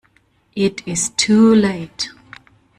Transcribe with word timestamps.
It 0.55 0.81
is 0.87 1.09
too 1.11 1.53
late. 1.53 2.09